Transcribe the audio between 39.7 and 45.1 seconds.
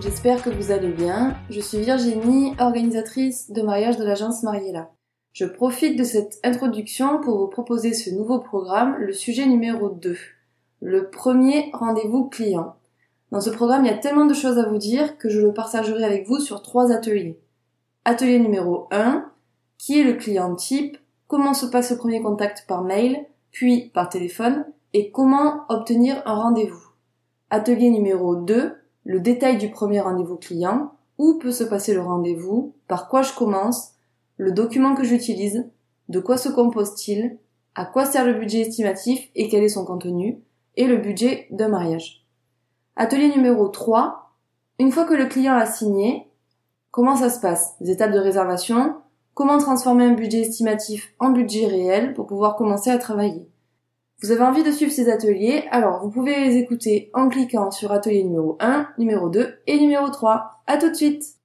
contenu, et le budget d'un mariage. Atelier numéro 3. Une fois